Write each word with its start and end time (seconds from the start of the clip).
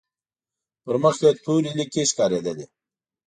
پر 0.83 0.95
مخ 1.03 1.15
يې 1.23 1.29
تورې 1.43 1.71
ليکې 1.77 2.03
ښکارېدلې. 2.09 2.65